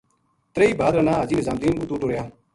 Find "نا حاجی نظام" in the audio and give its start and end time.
1.07-1.57